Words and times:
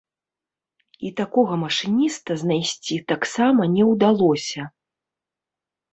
І 1.09 1.11
такога 1.19 1.53
машыніста 1.65 2.31
знайсці 2.43 2.95
таксама 3.15 3.61
не 3.77 3.83
ўдалося. 3.93 4.61